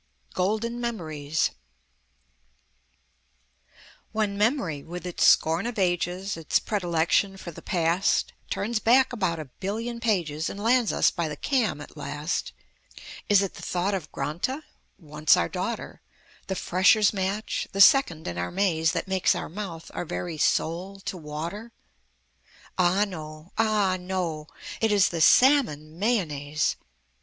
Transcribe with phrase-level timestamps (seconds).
[0.33, 1.51] GOLDEN MEMORIES
[4.11, 9.37] When Memory with its scorn of ages, Its predilection for the past, Turns back about
[9.39, 12.51] a billion pages And lands us by the Cam at last;
[13.29, 14.63] Is it the thought of "Granta"
[14.97, 16.01] (once our daughter),
[16.47, 20.99] The Freshers' Match, the Second in our Mays That makes our mouth, our very soul
[21.01, 21.73] to water?
[22.75, 23.53] Ah no!
[23.55, 24.47] Ah no!
[24.81, 26.75] It is the Salmon Mayonnaise!